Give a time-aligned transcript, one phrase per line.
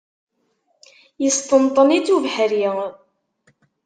[1.23, 2.65] Yesṭenṭen-itt ubeḥri.